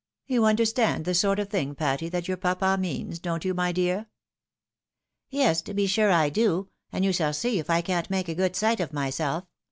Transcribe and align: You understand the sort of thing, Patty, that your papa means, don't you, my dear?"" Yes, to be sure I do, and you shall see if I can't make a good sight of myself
You 0.25 0.45
understand 0.45 1.05
the 1.05 1.13
sort 1.13 1.37
of 1.37 1.49
thing, 1.49 1.75
Patty, 1.75 2.09
that 2.09 2.27
your 2.27 2.35
papa 2.35 2.75
means, 2.75 3.19
don't 3.19 3.45
you, 3.45 3.53
my 3.53 3.71
dear?"" 3.71 4.07
Yes, 5.29 5.61
to 5.61 5.75
be 5.75 5.85
sure 5.85 6.09
I 6.09 6.27
do, 6.29 6.69
and 6.91 7.05
you 7.05 7.13
shall 7.13 7.33
see 7.33 7.59
if 7.59 7.69
I 7.69 7.81
can't 7.81 8.09
make 8.09 8.27
a 8.27 8.33
good 8.33 8.55
sight 8.55 8.79
of 8.79 8.93
myself 8.93 9.43